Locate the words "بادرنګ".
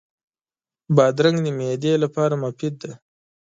0.95-1.37